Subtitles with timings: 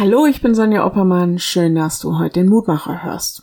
[0.00, 1.38] Hallo, ich bin Sonja Oppermann.
[1.38, 3.42] Schön, dass du heute den Mutmacher hörst.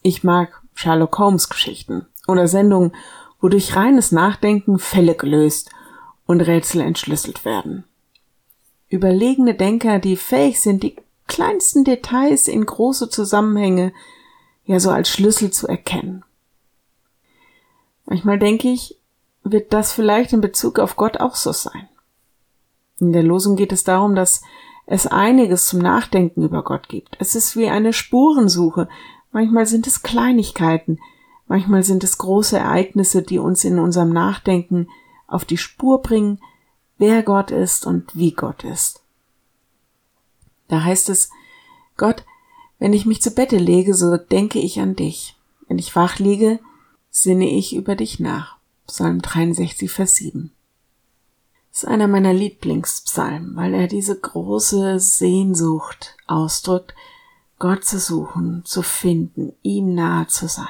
[0.00, 2.92] Ich mag Sherlock Holmes Geschichten oder Sendungen,
[3.38, 5.68] wo durch reines Nachdenken Fälle gelöst
[6.24, 7.84] und Rätsel entschlüsselt werden.
[8.88, 10.96] Überlegene Denker, die fähig sind, die
[11.26, 13.92] kleinsten Details in große Zusammenhänge
[14.64, 16.24] ja so als Schlüssel zu erkennen.
[18.06, 18.96] Manchmal denke ich,
[19.44, 21.86] wird das vielleicht in Bezug auf Gott auch so sein.
[22.98, 24.40] In der Losung geht es darum, dass
[24.90, 27.16] es einiges zum Nachdenken über Gott gibt.
[27.20, 28.88] Es ist wie eine Spurensuche.
[29.32, 30.98] Manchmal sind es Kleinigkeiten,
[31.46, 34.88] manchmal sind es große Ereignisse, die uns in unserem Nachdenken
[35.26, 36.40] auf die Spur bringen,
[36.96, 39.02] wer Gott ist und wie Gott ist.
[40.68, 41.30] Da heißt es,
[41.98, 42.24] Gott,
[42.78, 45.36] wenn ich mich zu Bette lege, so denke ich an dich.
[45.66, 46.60] Wenn ich wach liege,
[47.10, 48.56] sinne ich über dich nach.
[48.86, 50.50] Psalm 63, Vers 7
[51.78, 56.92] ist einer meiner Lieblingspsalmen, weil er diese große Sehnsucht ausdrückt,
[57.60, 60.66] Gott zu suchen, zu finden, ihm nahe zu sein.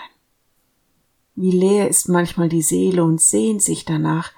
[1.34, 4.33] Wie leer ist manchmal die Seele und sehnt sich danach,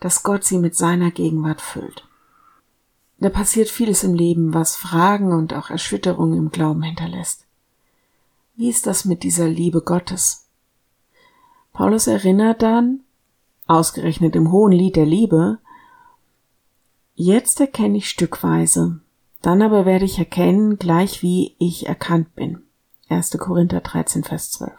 [0.00, 2.04] dass Gott sie mit seiner Gegenwart füllt.
[3.20, 7.46] Da passiert vieles im Leben, was Fragen und auch Erschütterungen im Glauben hinterlässt.
[8.56, 10.48] Wie ist das mit dieser Liebe Gottes?
[11.72, 13.02] Paulus erinnert dann,
[13.68, 15.60] ausgerechnet im hohen Lied der Liebe,
[17.20, 19.00] Jetzt erkenne ich stückweise,
[19.42, 22.62] dann aber werde ich erkennen, gleich wie ich erkannt bin.
[23.08, 23.36] 1.
[23.38, 24.72] Korinther 13, Vers 12.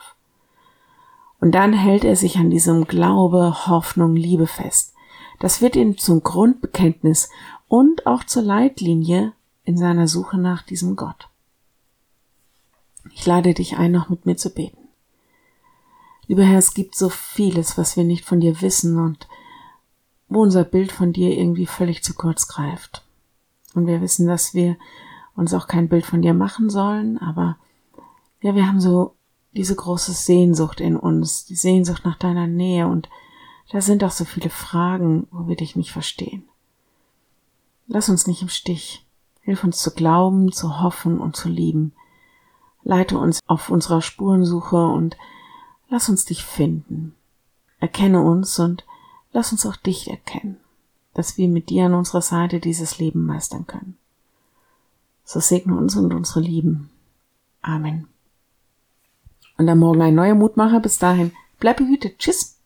[1.42, 4.94] Und dann hält er sich an diesem Glaube, Hoffnung, Liebe fest.
[5.40, 7.30] Das wird ihm zum Grundbekenntnis
[7.68, 9.34] und auch zur Leitlinie
[9.66, 11.28] in seiner Suche nach diesem Gott.
[13.12, 14.88] Ich lade dich ein, noch mit mir zu beten.
[16.28, 19.28] Lieber Herr, es gibt so vieles, was wir nicht von dir wissen und
[20.30, 23.04] wo unser Bild von dir irgendwie völlig zu kurz greift.
[23.74, 24.78] Und wir wissen, dass wir
[25.36, 27.58] uns auch kein Bild von dir machen sollen, aber
[28.42, 29.16] ja, wir haben so
[29.52, 33.10] diese große Sehnsucht in uns, die Sehnsucht nach deiner Nähe und
[33.72, 36.48] da sind auch so viele Fragen, wo wir dich nicht verstehen.
[37.88, 39.06] Lass uns nicht im Stich.
[39.42, 41.94] Hilf uns zu glauben, zu hoffen und zu lieben.
[42.84, 45.18] Leite uns auf unserer Spurensuche und
[45.90, 47.16] lass uns dich finden.
[47.80, 48.86] Erkenne uns und
[49.32, 50.58] Lass uns auch dich erkennen,
[51.14, 53.98] dass wir mit dir an unserer Seite dieses Leben meistern können.
[55.24, 56.90] So segne uns und unsere Lieben.
[57.62, 58.08] Amen.
[59.58, 60.80] Und am Morgen ein neuer Mutmacher.
[60.80, 62.18] Bis dahin, bleib behütet.
[62.18, 62.59] Tschüss.